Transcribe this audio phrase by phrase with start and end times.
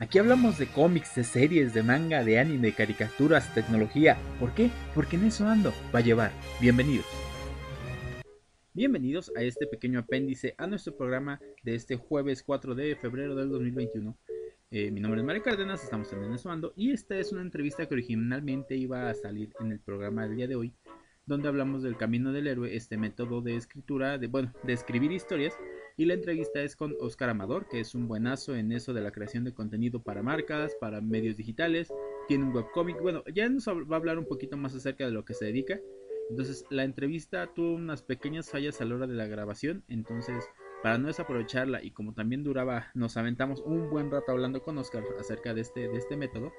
[0.00, 4.16] Aquí hablamos de cómics, de series, de manga, de anime, de caricaturas, tecnología.
[4.38, 4.70] ¿Por qué?
[4.94, 5.44] Porque en eso.
[5.44, 6.30] Va a llevar.
[6.60, 7.04] Bienvenidos.
[8.74, 13.48] Bienvenidos a este pequeño apéndice a nuestro programa de este jueves 4 de febrero del
[13.48, 14.16] 2021.
[14.70, 17.88] Eh, mi nombre es Mario Cárdenas, estamos en eso ando y esta es una entrevista
[17.88, 20.74] que originalmente iba a salir en el programa del día de hoy,
[21.26, 25.54] donde hablamos del camino del héroe, este método de escritura, de bueno, de escribir historias
[25.98, 29.10] y la entrevista es con Oscar Amador, que es un buenazo en eso de la
[29.10, 31.92] creación de contenido para marcas, para medios digitales.
[32.28, 33.02] Tiene un webcomic.
[33.02, 35.80] Bueno, ya nos va a hablar un poquito más acerca de lo que se dedica.
[36.30, 39.82] Entonces, la entrevista tuvo unas pequeñas fallas a la hora de la grabación.
[39.88, 40.48] Entonces,
[40.84, 45.02] para no desaprovecharla y como también duraba, nos aventamos un buen rato hablando con Oscar
[45.18, 46.52] acerca de este, de este método.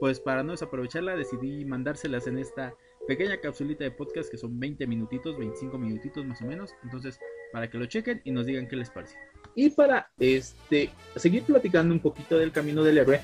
[0.00, 2.74] Pues para no desaprovecharla, decidí mandárselas en esta
[3.06, 6.74] pequeña capsulita de podcast que son 20 minutitos, 25 minutitos más o menos.
[6.82, 7.20] Entonces,
[7.56, 9.16] para que lo chequen y nos digan qué les parece.
[9.54, 13.22] Y para este seguir platicando un poquito del camino del héroe,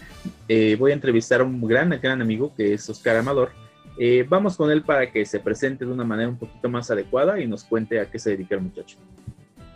[0.48, 3.50] eh, voy a entrevistar a un gran, gran amigo que es Oscar Amador.
[3.98, 7.38] Eh, vamos con él para que se presente de una manera un poquito más adecuada
[7.40, 8.96] y nos cuente a qué se dedica el muchacho.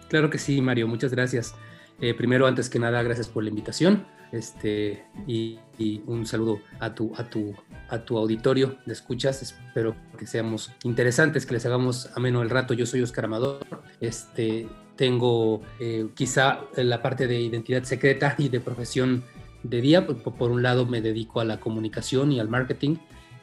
[0.08, 1.54] Claro que sí, Mario, muchas gracias.
[2.00, 5.58] Eh, primero, antes que nada, gracias por la invitación este, y,
[6.06, 7.54] un saludo a tu, a, tu,
[7.88, 9.42] a tu auditorio de escuchas.
[9.42, 12.74] Espero que seamos interesantes, que les hagamos ameno el rato.
[12.74, 13.60] Yo soy Oscar Amador.
[14.00, 19.24] Este, tengo eh, quizá la parte de identidad secreta y de profesión
[19.62, 20.06] de día.
[20.06, 22.96] Por, por, un lado, me dedico a la comunicación y al marketing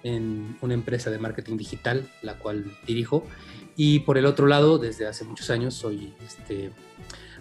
[0.04, 3.26] en una empresa de marketing digital, la cual dirijo.
[3.76, 6.72] Y por el otro lado, desde hace muchos años, soy este,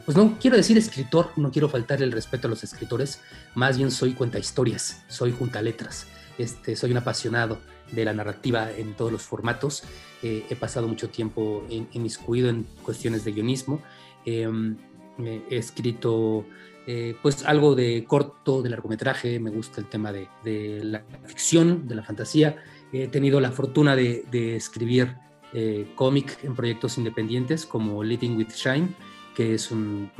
[0.04, 3.20] pues no quiero decir escritor, no quiero faltarle el respeto a los escritores,
[3.54, 6.06] más bien soy cuenta historias, soy junta letras,
[6.38, 7.58] este, soy un apasionado
[7.90, 9.84] de la narrativa en todos los formatos,
[10.22, 13.82] eh, he pasado mucho tiempo inmiscuido en, en cuestiones de guionismo,
[14.24, 14.76] em,
[15.18, 16.46] he escrito
[16.86, 20.26] eh, pues algo de corto, de largometraje, me gusta el tema de,
[20.82, 22.56] la ficción, de la fantasía,
[22.92, 25.14] he tenido la fortuna de, escribir
[25.52, 28.88] eh, cómic en proyectos independientes como Living with Shine,
[29.34, 30.10] que es un,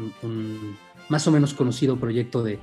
[1.09, 2.59] más o menos conocido proyecto de,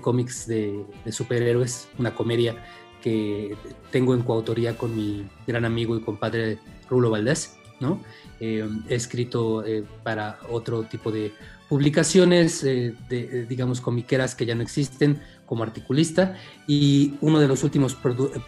[0.00, 2.56] cómics de, superhéroes, una comedia
[3.02, 3.56] que
[3.90, 6.58] tengo en coautoría con mi gran amigo y compadre
[6.88, 7.56] Rulo Valdés.
[7.78, 8.00] ¿no?
[8.40, 11.32] Eh, he escrito eh, para otro tipo de
[11.68, 16.36] publicaciones, eh, de, digamos, comiqueras que ya no existen como articulista
[16.66, 17.96] y uno de los últimos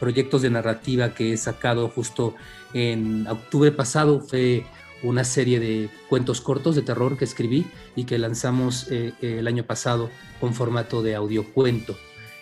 [0.00, 2.34] proyectos de narrativa que he sacado justo
[2.74, 4.64] en octubre pasado fue
[5.02, 7.66] una serie de cuentos cortos de terror que escribí
[7.96, 10.10] y que lanzamos eh, el año pasado
[10.40, 11.96] con formato de audiocuento.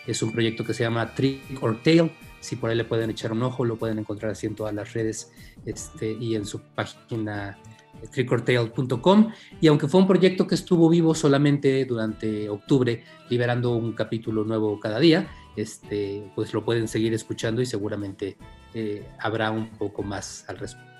[0.06, 2.12] Es un proyecto que se llama Trick or Tale.
[2.40, 4.92] Si por ahí le pueden echar un ojo, lo pueden encontrar así en todas las
[4.92, 5.32] redes
[5.64, 7.58] este, y en su página
[8.02, 9.32] eh, trickortale.com.
[9.60, 14.78] Y aunque fue un proyecto que estuvo vivo solamente durante octubre, liberando un capítulo nuevo
[14.78, 18.36] cada día, este, pues lo pueden seguir escuchando y seguramente
[18.74, 20.95] eh, habrá un poco más al respecto.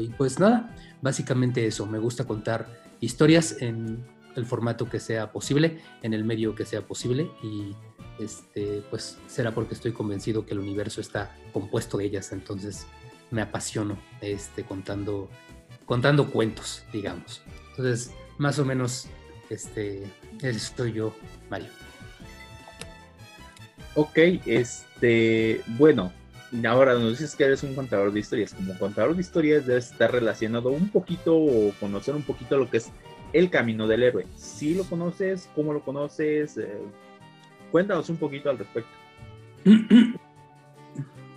[0.00, 2.68] Y pues nada, básicamente eso, me gusta contar
[3.00, 4.04] historias en
[4.36, 7.74] el formato que sea posible, en el medio que sea posible y
[8.22, 12.86] este, pues será porque estoy convencido que el universo está compuesto de ellas, entonces
[13.30, 15.28] me apasiono este, contando,
[15.86, 17.42] contando cuentos, digamos.
[17.70, 19.06] Entonces, más o menos,
[19.48, 20.04] este,
[20.42, 21.14] estoy yo,
[21.48, 21.68] Mario.
[23.94, 26.12] Ok, este, bueno,
[26.66, 28.54] ahora nos dices que eres un contador de historias.
[28.54, 32.78] Como contador de historias debes estar relacionado un poquito o conocer un poquito lo que
[32.78, 32.90] es
[33.32, 34.26] el camino del héroe.
[34.36, 36.78] Si lo conoces, cómo lo conoces, eh,
[37.70, 38.90] cuéntanos un poquito al respecto.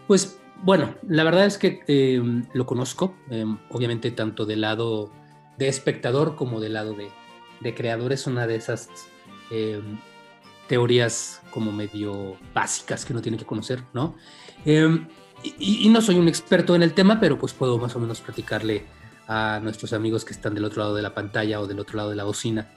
[0.06, 2.22] Pues bueno, la verdad es que eh,
[2.54, 5.10] lo conozco, eh, obviamente tanto del lado
[5.58, 7.08] de espectador como del lado de,
[7.62, 8.12] de creador.
[8.12, 8.90] Es una de esas
[10.68, 14.16] teorías como medio básicas que uno tiene que conocer, ¿no?
[14.66, 15.08] Em,
[15.60, 18.86] y, no soy un experto en el tema, pero pues puedo más o menos platicarle
[19.28, 22.10] a nuestros amigos que están del otro lado de la pantalla o del otro lado
[22.10, 22.70] de la bocina,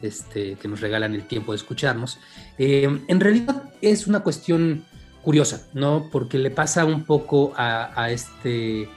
[0.00, 2.18] este, que nos regalan el tiempo de escucharnos.
[2.58, 4.84] Em, en realidad es una cuestión
[5.22, 6.08] curiosa, ¿no?
[6.10, 8.88] Porque le pasa un poco a, este,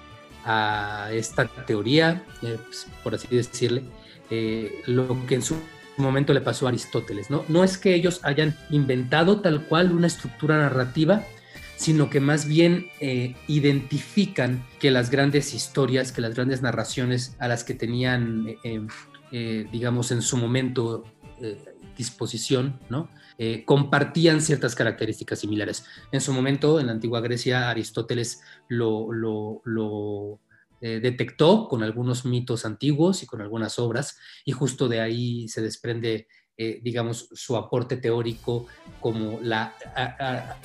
[0.46, 3.84] a esta teoría, eh, pues, por así decirle,
[4.30, 5.56] eh, lo que en su
[5.98, 7.44] momento le pasó a Aristóteles, ¿no?
[7.48, 11.24] No es que ellos hayan inventado tal cual una estructura narrativa,
[11.80, 17.48] sino que más bien eh, identifican que las grandes historias, que las grandes narraciones a
[17.48, 18.86] las que tenían, eh,
[19.32, 21.06] eh, digamos, en su momento
[21.96, 23.10] disposición, ¿no?
[23.66, 25.86] compartían ciertas características similares.
[26.12, 30.42] En su momento, en la antigua Grecia, Aristóteles lo, lo
[30.82, 36.28] detectó con algunos mitos antiguos y con algunas obras, y justo de ahí se desprende
[36.62, 38.66] eh, digamos, su aporte teórico
[39.00, 39.76] como la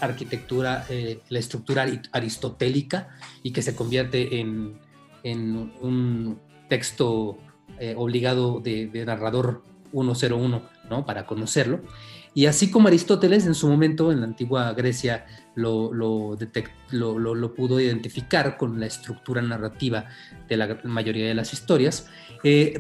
[0.00, 3.10] arquitectura, eh, la estructura aristotélica
[3.44, 4.80] y que se convierte en,
[5.22, 7.38] un texto
[7.78, 9.62] eh, obligado de, narrador
[9.92, 11.06] 101, ¿no?
[11.06, 11.80] Para conocerlo.
[12.34, 16.36] Y así como Aristóteles en su momento en la antigua Grecia lo, lo,
[16.90, 20.06] lo, pudo identificar con la estructura narrativa
[20.48, 22.08] de la mayoría de las historias,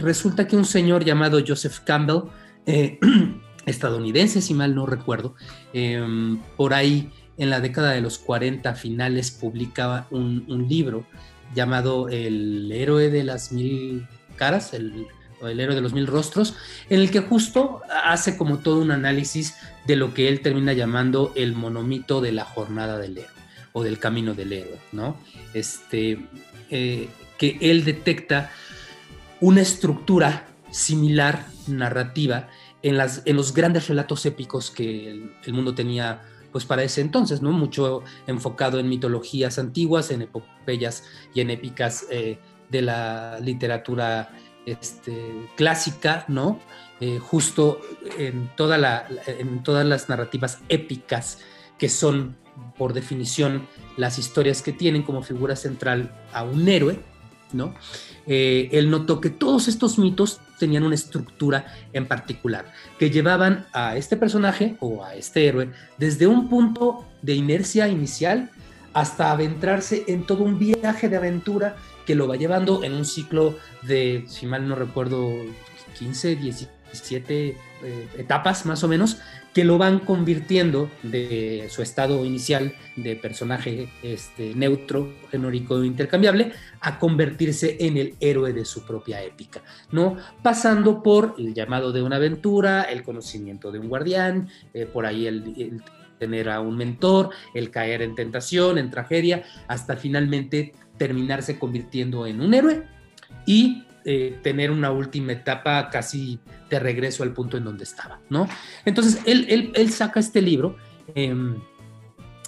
[0.00, 2.24] resulta que un señor llamado Joseph Campbell
[2.66, 2.98] eh,
[3.66, 5.34] estadounidense, si mal no recuerdo,
[5.72, 11.04] em, por ahí en la década de los 40 finales publicaba un, libro
[11.54, 14.06] llamado El héroe de las mil
[14.36, 15.06] caras, el,
[15.42, 16.54] el héroe de los mil rostros,
[16.88, 19.56] en el que justo hace como todo un análisis
[19.86, 23.34] de lo que él termina llamando el monomito de la jornada del héroe
[23.72, 25.16] o del camino del héroe, ¿no?
[25.52, 26.18] Este,
[26.70, 27.08] eh,
[27.38, 28.50] que él detecta
[29.40, 32.48] una estructura similar narrativa
[32.82, 35.08] en, las, en los grandes relatos épicos que
[35.44, 37.52] el, mundo tenía pues para ese entonces, ¿no?
[37.52, 42.38] Mucho enfocado en mitologías antiguas, en epopeyas y en épicas eh,
[42.70, 44.36] de la literatura
[44.66, 46.60] este, clásica, ¿no?
[47.00, 47.80] Eh, justo
[48.18, 51.38] en, en todas las narrativas épicas
[51.78, 52.36] que son,
[52.76, 53.66] por definición,
[53.96, 57.00] las historias que tienen como figura central a un héroe,
[57.52, 57.74] ¿no?
[58.26, 62.66] Eh, él notó que todos estos mitos tenían una estructura en particular,
[62.98, 68.50] que llevaban a este personaje o a este héroe desde un punto de inercia inicial
[68.92, 73.56] hasta adentrarse en todo un viaje de aventura que lo va llevando en un ciclo
[73.82, 75.28] de, si mal no recuerdo,
[75.98, 76.36] 15,
[76.94, 79.18] 17 eh, etapas más o menos,
[79.52, 86.98] que lo van convirtiendo de su estado inicial de personaje este, neutro, genérico intercambiable, a
[86.98, 89.62] convertirse en el héroe de su propia épica,
[89.92, 90.16] ¿no?
[90.42, 95.26] Pasando por el llamado de una aventura, el conocimiento de un guardián, eh, por ahí
[95.26, 95.82] el,
[96.18, 102.40] tener a un mentor, el caer en tentación, en tragedia, hasta finalmente terminarse convirtiendo en
[102.40, 102.84] un héroe
[103.46, 108.48] y eh, tener una última etapa casi de regreso al punto en donde estaba, ¿no?
[108.84, 110.76] Entonces, él, él, saca este libro
[111.14, 111.56] em,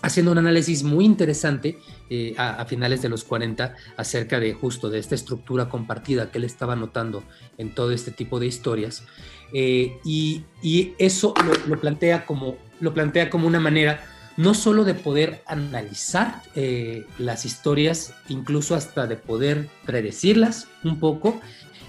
[0.03, 1.79] haciendo un análisis muy interesante
[2.11, 6.45] eh, a, finales de los 40 acerca de justo de esta estructura compartida que él
[6.45, 7.25] estaba notando
[7.59, 9.05] en todo este tipo de historias.
[9.53, 11.35] Eh, y, y, eso
[11.67, 14.05] lo, plantea como, lo plantea como una manera
[14.37, 21.41] no solo de poder analizar eh, las historias, incluso hasta de poder predecirlas un poco.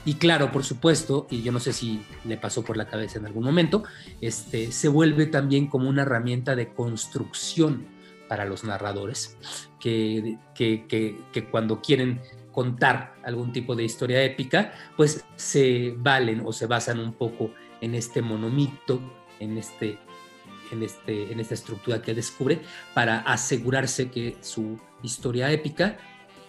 [0.06, 3.26] Y claro, por supuesto, y yo no sé si le pasó por la cabeza en
[3.26, 3.84] algún momento,
[4.22, 7.86] este, se vuelve también como una herramienta de construcción
[8.30, 9.38] para los narradores,
[9.80, 12.22] que, que, que cuando quieren
[12.58, 17.52] contar algún tipo de historia épica, pues se valen o se basan un poco
[17.82, 19.00] en este monomito,
[19.40, 20.00] en este
[20.72, 22.60] en, este, en esta estructura que descubre
[22.94, 25.98] para asegurarse que su historia épica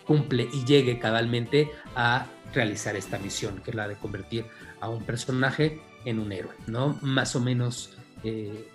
[0.06, 4.46] cumple y llegue cabalmente a realizar esta misión, que es la de convertir
[4.80, 6.98] a un personaje en un héroe, ¿no?
[7.02, 8.66] Más o menos eh,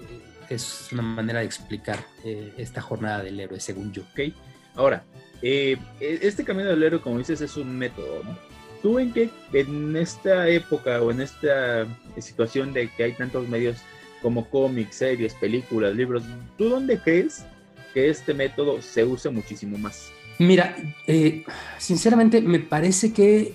[0.49, 4.03] es una manera de explicar eh, esta jornada del héroe, según yo.
[4.03, 4.33] Ok,
[4.75, 5.03] ahora,
[5.41, 8.37] eh, e, este camino del héroe, como dices, es un método, ¿no?
[8.81, 11.87] ¿Tú en qué, en esta época o en esta
[12.19, 13.77] situación de que hay tantos medios
[14.23, 16.23] como cómics, series, películas, libros.
[16.57, 17.45] ¿Tú dónde crees
[17.93, 20.11] que este método se use muchísimo más?
[20.39, 21.43] Mira, eh,
[21.77, 23.53] sinceramente me parece que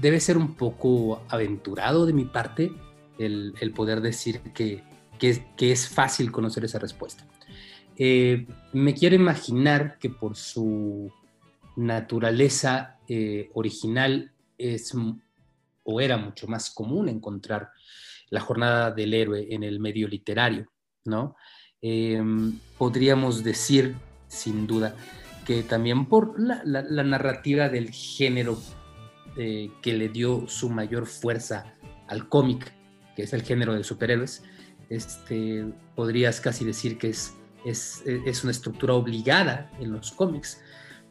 [0.00, 2.70] debe ser un poco aventurado de mi parte
[3.18, 4.84] el, poder decir que,
[5.58, 7.26] es fácil conocer esa respuesta.
[7.96, 11.10] Eh, me quiero imaginar que por su
[11.76, 14.92] naturaleza eh, original es
[15.84, 17.70] o era mucho más común encontrar
[18.32, 20.66] la jornada del héroe en el medio literario,
[21.04, 21.36] ¿no?
[21.82, 23.94] Em, podríamos decir,
[24.26, 24.96] sin duda,
[25.44, 26.62] que también por la,
[27.04, 28.58] narrativa del género
[29.36, 31.74] eh, que le dio su mayor fuerza
[32.08, 32.72] al cómic,
[33.16, 34.42] que es el género de superhéroes,
[34.88, 37.34] este, podrías casi decir que es,
[37.66, 40.62] es, es una estructura obligada en los cómics,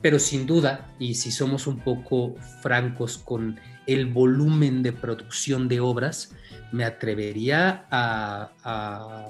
[0.02, 5.82] pero sin duda, y si somos un poco francos con el volumen de producción de
[5.82, 6.34] obras,
[6.72, 9.30] me atrevería a,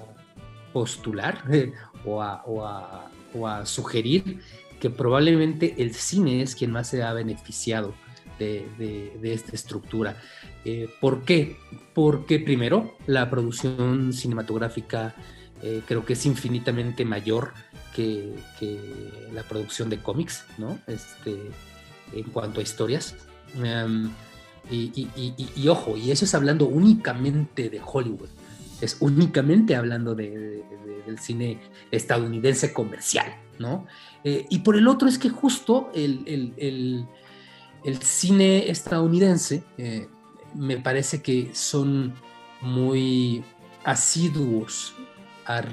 [0.74, 1.44] postular
[2.06, 4.40] o, a, sugerir
[4.80, 7.94] que probablemente el cine es quien más se ha beneficiado
[8.40, 10.18] de, esta estructura.
[10.66, 11.58] Eh, ¿Por qué?
[11.94, 15.14] Porque primero la producción cinematográfica
[15.62, 17.54] eh, creo que es infinitamente mayor
[17.96, 18.34] que,
[19.34, 20.80] la producción de cómics, ¿no?
[20.88, 21.52] Este,
[22.14, 23.16] en cuanto a historias.
[23.56, 24.10] Em,
[24.70, 28.30] y, ojo, y eso es hablando únicamente de Hollywood.
[28.80, 31.60] es únicamente hablando del cine
[31.92, 33.86] estadounidense comercial, ¿no?
[34.24, 37.06] Eh, y por el otro es que justo el,
[38.02, 40.08] cine estadounidense eh,
[40.56, 42.14] me parece que son
[42.62, 43.44] muy
[43.84, 44.94] asiduos
[45.46, 45.64] a,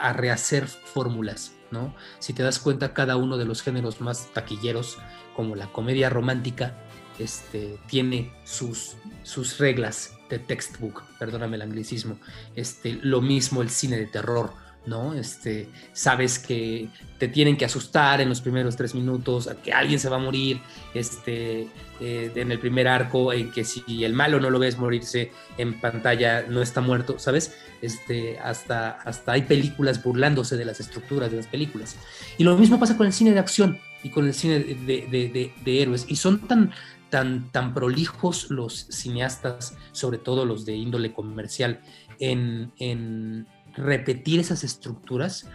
[0.00, 1.94] a rehacer fórmulas, ¿no?
[2.18, 4.98] Si te das cuenta, cada uno de los géneros más taquilleros,
[5.34, 6.76] como la comedia romántica,
[7.20, 12.18] este, tiene sus, sus reglas de textbook, perdóname el anglicismo.
[12.56, 14.52] Este, lo mismo el cine de terror,
[14.86, 15.12] ¿no?
[15.14, 20.08] Este, sabes que te tienen que asustar en los primeros tres minutos, que alguien se
[20.08, 20.60] va a morir,
[20.94, 21.68] este,
[22.00, 25.78] eh, en el primer arco, en que si el malo no lo ves morirse en
[25.78, 27.54] pantalla, no está muerto, ¿sabes?
[27.82, 31.96] Este, hasta, hasta hay películas burlándose de las estructuras de las películas.
[32.38, 35.82] Y lo mismo pasa con el cine de acción y con el cine de, de
[35.82, 36.06] héroes.
[36.08, 36.72] Y son tan,
[37.10, 41.80] tan, tan prolijos los cineastas, sobre todo los de índole comercial,
[42.18, 45.48] en, en repetir esas estructuras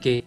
[0.00, 0.24] que,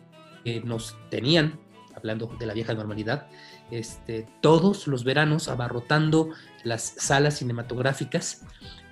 [0.63, 1.59] nos tenían,
[1.95, 3.27] hablando de la vieja normalidad,
[3.69, 6.29] este, todos los veranos abarrotando
[6.63, 8.43] las salas cinematográficas,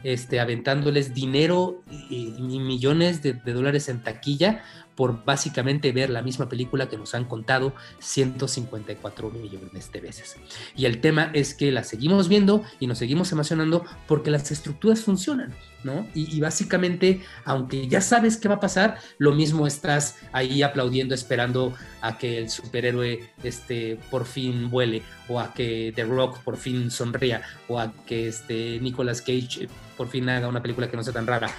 [0.03, 4.63] este, aventándoles dinero y, millones de, dólares en taquilla
[4.95, 10.35] por básicamente ver la misma película que nos han contado 154 millones de veces.
[10.75, 14.99] Y el tema es que la seguimos viendo y nos seguimos emocionando porque las estructuras
[14.99, 15.53] funcionan,
[15.85, 16.05] ¿no?
[16.13, 21.73] Y, básicamente, aunque ya sabes qué va a pasar, lo mismo estás ahí aplaudiendo, esperando
[22.01, 26.91] a que el superhéroe este, por fin vuele, o a que The Rock por fin
[26.91, 31.11] sonría, o a que este, Nicolas Cage por fin haga una película que no sea
[31.11, 31.49] tan rara.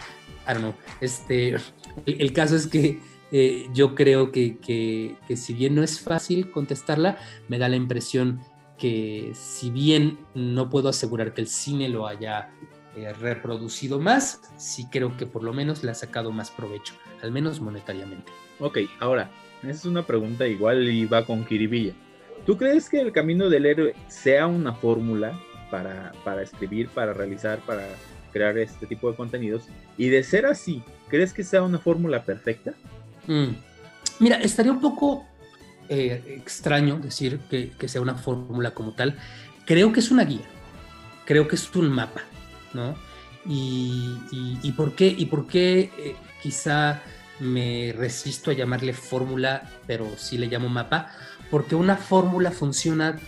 [0.49, 0.75] I don't.
[1.03, 1.57] Este,
[2.07, 2.99] el caso es que
[3.31, 7.19] eh, yo creo que, si bien no es fácil contestarla,
[7.49, 8.41] me da la impresión
[8.79, 12.51] que si bien no puedo asegurar que el cine lo haya
[12.97, 17.33] eh, reproducido más, sí creo que por lo menos le ha sacado más provecho, al
[17.33, 18.33] menos monetariamente.
[18.59, 19.31] Ok, ahora,
[19.63, 21.93] esa es una pregunta igual y va con Kiribilla.
[22.47, 25.39] ¿Tú crees que el camino del héroe sea una fórmula
[25.71, 27.87] para, para escribir, para realizar, para
[28.31, 29.65] crear este tipo de contenidos?
[29.97, 32.73] Y de ser así, ¿crees que sea una fórmula perfecta?
[33.27, 33.55] Mm.
[34.19, 35.27] Mira, estaría un poco
[35.89, 39.19] eh, extraño decir que, sea una fórmula como tal.
[39.67, 40.47] Creo que es una guía,
[41.25, 42.23] creo que es un mapa,
[42.73, 42.95] ¿no?
[43.45, 47.03] Y, por qué, y por qué eh, quizá
[47.41, 51.11] me resisto a llamarle fórmula, pero sí le llamo mapa,
[51.51, 53.19] porque una fórmula funciona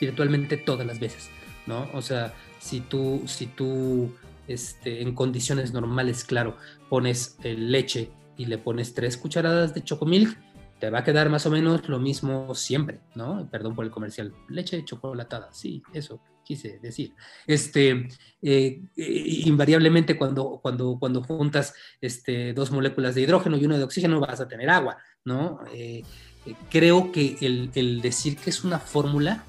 [0.00, 1.30] virtualmente todas las veces,
[1.66, 1.88] ¿no?
[1.92, 4.12] O sea, si tú, si tú
[4.48, 6.56] este, en condiciones normales, claro,
[6.88, 10.38] pones eh, leche y le pones tres cucharadas de chocomilk,
[10.80, 13.48] te va a quedar más o menos lo mismo siempre, ¿no?
[13.50, 14.34] Perdón por el comercial.
[14.48, 17.14] Leche chocolatada, sí, eso quise decir.
[17.46, 18.08] Este,
[18.42, 24.20] eh, invariablemente cuando, cuando, cuando juntas este, dos moléculas de hidrógeno y uno de oxígeno
[24.20, 25.60] vas a tener agua, ¿no?
[25.72, 26.02] Eh,
[26.46, 29.44] eh, creo que el, el, decir que es una fórmula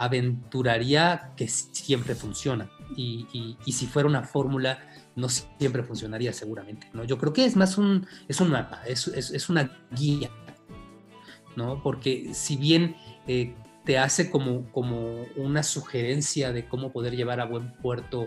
[0.00, 2.70] aventuraría que siempre funciona.
[2.96, 4.78] Y, y, si fuera una fórmula
[5.14, 7.04] no siempre funcionaría seguramente, ¿no?
[7.04, 10.30] Yo creo que es más un, es un mapa, es, es, una guía,
[11.54, 11.82] ¿no?
[11.82, 12.96] Porque si bien
[13.28, 13.54] eh,
[13.84, 18.26] te hace como, como una sugerencia de cómo poder llevar a buen puerto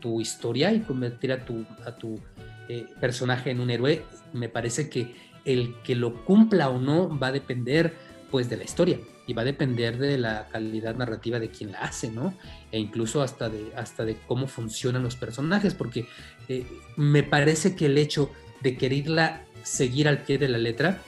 [0.00, 2.20] tu historia y convertir a tu, a tu
[2.68, 5.14] eh, personaje en un héroe, me parece que
[5.44, 7.96] el que lo cumpla o no va a depender
[8.30, 11.78] pues de la historia y va a depender de la calidad narrativa de quien la
[11.78, 12.34] hace, ¿no?
[12.70, 16.06] E incluso hasta de, hasta de cómo funcionan los personajes, porque
[16.48, 21.00] eh, me parece que el hecho de quererla seguir al pie de la letra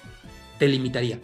[0.59, 1.19] te limitaría.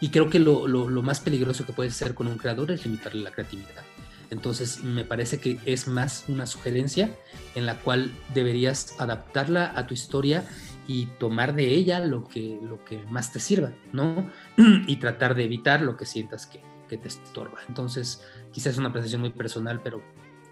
[0.00, 3.22] Y creo que lo, lo, más peligroso que puede ser con un creador es limitarle
[3.22, 3.82] la creatividad.
[4.30, 7.10] Entonces me parece que es más una sugerencia
[7.54, 10.44] en la cual deberías adaptarla a tu historia
[10.86, 14.30] y tomar de ella lo que, lo que más te sirva, ¿no?
[14.86, 17.60] y tratar de evitar lo que sientas que, que te estorba.
[17.68, 20.02] Entonces, quizás es una apreciación muy personal, pero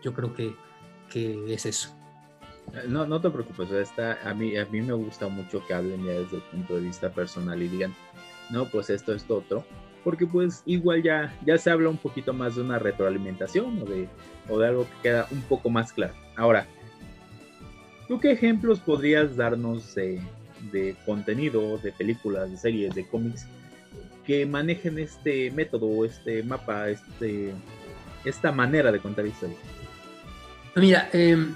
[0.02, 0.54] yo creo que,
[1.10, 1.96] que es eso.
[2.88, 6.36] No, no te preocupes, a, mí, a mí me gusta mucho que hablen ya desde
[6.36, 7.94] el punto de vista personal y digan,
[8.50, 9.64] no, pues esto, es otro,
[10.02, 14.08] porque pues igual ya, ya se habla un poquito más de una retroalimentación o de,
[14.48, 16.14] o de algo que queda un poco más claro.
[16.36, 16.66] Ahora,
[18.08, 23.46] ¿Tú qué ejemplos podrías darnos de, contenido, de películas, de series, de cómics
[24.26, 27.52] que manejen este método, este mapa, este,
[28.25, 29.58] esta manera de contar historias?
[30.76, 31.54] Mira, em,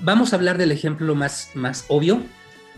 [0.00, 2.22] vamos a hablar del ejemplo más, más obvio,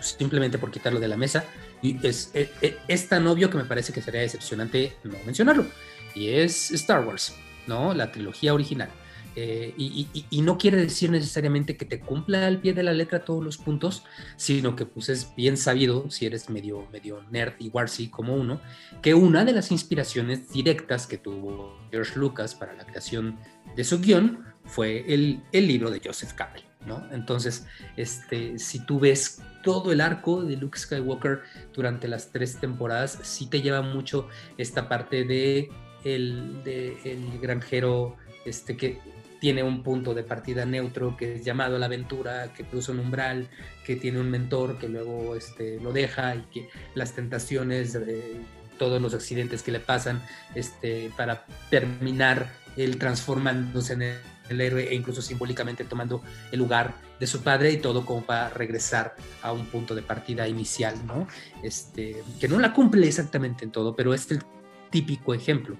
[0.00, 1.44] simplemente por quitarlo de la mesa,
[1.82, 5.66] y es, es, e, es, tan obvio que me parece que sería decepcionante no mencionarlo,
[6.14, 7.34] y es Star Wars,
[7.66, 7.92] ¿no?
[7.92, 8.88] La trilogía original.
[9.36, 13.42] Eh, y, no quiere decir necesariamente que te cumpla al pie de la letra todos
[13.42, 14.04] los puntos,
[14.36, 18.60] sino que pues es bien sabido, si eres medio, medio nerd y warsy como uno,
[19.02, 23.38] que una de las inspiraciones directas que tuvo George Lucas para la creación
[23.74, 26.62] de su guion fue el, el libro de Joseph Campbell.
[26.86, 27.02] ¿no?
[27.12, 31.40] Entonces, este, si tú ves todo el arco de Luke Skywalker
[31.72, 35.70] durante las tres temporadas, sí te lleva mucho esta parte de
[36.04, 38.98] el, de el granjero este, que
[39.44, 43.50] tiene un punto de partida neutro que es llamado la aventura, que cruza un umbral,
[43.84, 47.98] que tiene un mentor que luego este, lo deja y que las tentaciones,
[48.78, 50.22] todos los accidentes que le pasan
[50.54, 52.48] este, para terminar
[52.78, 54.02] él transformándose en
[54.48, 58.48] el, héroe e incluso simbólicamente tomando el lugar de su padre y todo como para
[58.48, 61.28] regresar a un punto de partida inicial, ¿no?
[61.62, 64.42] Este, que no la cumple exactamente en todo, pero es el
[64.88, 65.76] típico ejemplo.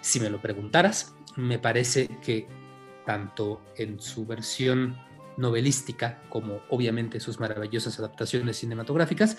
[0.00, 2.65] Si me lo preguntaras, me parece que
[3.06, 4.98] tanto en su versión
[5.36, 9.36] novelística como obviamente sus maravillosas adaptaciones cinematográficas,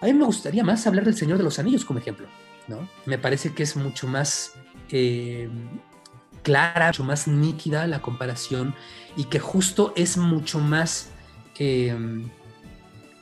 [0.00, 2.28] a mí me gustaría más hablar del Señor de los Anillos como ejemplo.
[2.68, 2.88] ¿no?
[3.04, 4.54] Me parece que es mucho más
[4.90, 5.50] eh,
[6.42, 8.74] clara, mucho más nítida la comparación
[9.16, 11.10] y que justo es mucho más
[11.58, 11.94] eh,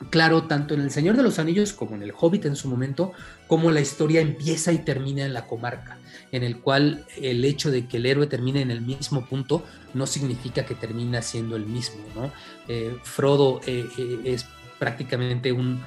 [0.09, 3.11] claro tanto en El Señor de los Anillos como en El Hobbit en su momento,
[3.47, 5.97] como la historia empieza y termina en la comarca
[6.31, 10.05] en el cual el hecho de que el héroe termine en el mismo punto no
[10.05, 12.31] significa que termina siendo el mismo, ¿no?
[12.67, 14.45] Eh, Frodo eh, eh, es
[14.77, 15.83] prácticamente un,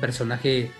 [0.00, 0.72] personaje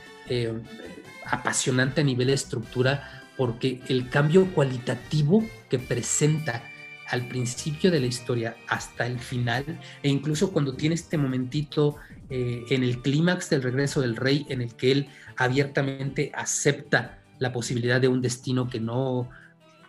[1.27, 6.65] apasionante a nivel de estructura porque el cambio cualitativo que presenta
[7.09, 9.65] al principio de la historia hasta el final,
[10.03, 11.97] e incluso cuando tiene este momentito
[12.29, 18.01] en el clímax del regreso del rey, en el que él abiertamente acepta la posibilidad
[18.01, 19.29] de un destino que no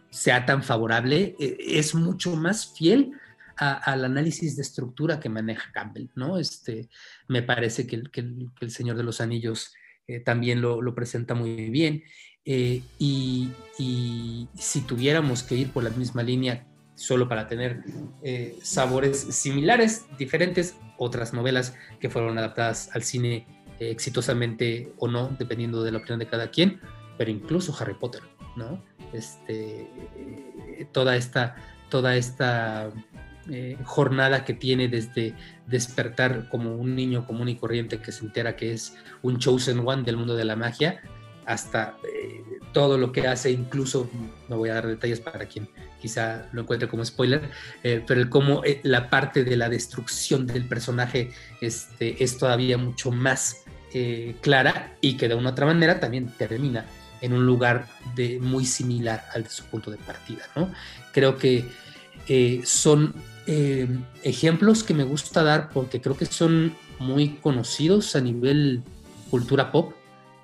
[0.09, 3.11] sea tan favorable, eh, es mucho más fiel
[3.59, 6.37] al análisis de estructura que maneja Campbell, ¿no?
[6.37, 6.89] Este,
[7.27, 9.73] me parece que, el, Señor de los Anillos
[10.07, 12.03] eh, también lo, presenta muy bien.
[12.45, 13.49] Eh, y,
[14.59, 17.83] si tuviéramos que ir por la misma línea, solo para tener
[18.61, 23.45] sabores similares, diferentes, otras novelas que fueron adaptadas al cine
[23.79, 26.81] exitosamente o no, dependiendo de la opinión de cada quien,
[27.17, 28.21] pero incluso Harry Potter,
[28.55, 28.83] ¿no?
[29.13, 29.87] Este,
[30.91, 31.55] toda esta,
[31.89, 32.91] toda esta
[33.49, 35.33] eh, jornada que tiene desde
[35.67, 40.03] despertar como un niño común y corriente que se entera que es un chosen one
[40.03, 41.01] del mundo de la magia,
[41.45, 44.09] hasta eh, todo lo que hace, incluso,
[44.49, 45.69] no voy a dar detalles para quien
[46.01, 47.49] quizá lo encuentre como spoiler,
[47.83, 53.11] eh, pero el cómo la parte de la destrucción del personaje este, es todavía mucho
[53.11, 53.63] más
[54.41, 56.85] clara y que de una otra manera también termina
[57.21, 60.43] en un lugar de, muy similar al de su punto de partida.
[60.55, 60.71] ¿no?
[61.11, 61.65] Creo que
[62.27, 63.13] eh, son
[63.45, 63.87] eh,
[64.23, 68.83] ejemplos que me gusta dar porque creo que son muy conocidos a nivel
[69.29, 69.93] cultura pop,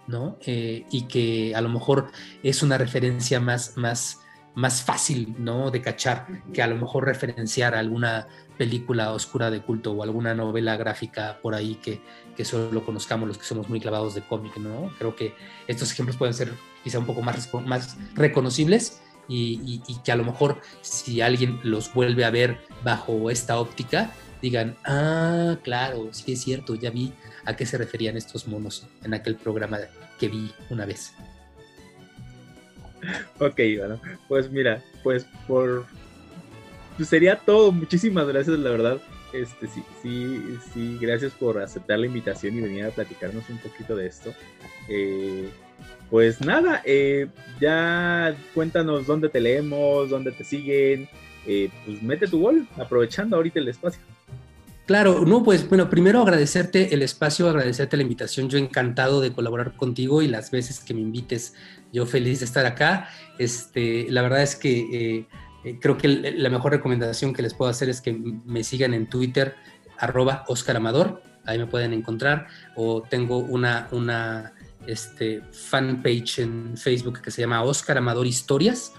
[0.07, 0.37] ¿no?
[0.45, 2.11] Eh, y que a lo mejor
[2.43, 4.21] es una referencia más, más,
[4.55, 5.71] más fácil, ¿no?
[5.71, 10.77] De cachar que a lo mejor referenciar alguna película oscura de culto o alguna novela
[10.77, 12.01] gráfica por ahí que,
[12.35, 14.91] que solo conozcamos los que somos muy clavados de cómic, ¿no?
[14.97, 15.33] Creo que
[15.67, 20.61] estos ejemplos pueden ser quizá un poco más, más reconocibles y, que a lo mejor
[20.81, 24.11] si alguien los vuelve a ver bajo esta óptica,
[24.41, 27.13] digan, ah, claro, sí es cierto, ya vi
[27.45, 29.79] a qué se referían estos monos en aquel programa
[30.19, 31.13] que vi una vez.
[33.39, 35.85] Ok, bueno, pues mira, pues por
[36.97, 37.71] pues sería todo.
[37.71, 39.01] Muchísimas gracias, la verdad.
[39.33, 43.95] Este, sí, sí, sí, gracias por aceptar la invitación y venir a platicarnos un poquito
[43.95, 44.33] de esto.
[44.87, 45.49] Eh,
[46.09, 47.27] pues nada, eh,
[47.59, 51.09] ya cuéntanos dónde te leemos, dónde te siguen.
[51.47, 54.01] Eh, pues mete tu gol, aprovechando ahorita el espacio.
[54.85, 58.49] Claro, no, pues bueno, primero agradecerte el espacio, agradecerte la invitación.
[58.49, 61.53] Yo encantado de colaborar contigo y las veces que me invites,
[61.93, 63.07] yo feliz de estar acá.
[63.39, 65.25] Este, la verdad es que
[65.63, 69.07] eh, creo que la mejor recomendación que les puedo hacer es que me sigan en
[69.07, 69.55] Twitter,
[69.97, 74.53] arroba Oscar Amador, ahí me pueden encontrar, o tengo una, una
[74.85, 78.91] este, fanpage en Facebook que se llama Oscar Amador Historias,